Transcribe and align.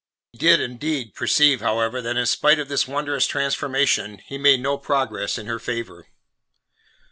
He 0.31 0.39
did 0.39 0.59
indeed 0.59 1.13
perceive, 1.13 1.61
however, 1.61 2.01
that 2.01 2.17
in 2.17 2.25
spite 2.25 2.57
of 2.57 2.69
this 2.69 2.87
wondrous 2.87 3.27
transformation, 3.27 4.17
he 4.17 4.39
made 4.39 4.59
no 4.59 4.75
progress 4.79 5.37
in 5.37 5.45
her 5.45 5.59
favour. 5.59 6.07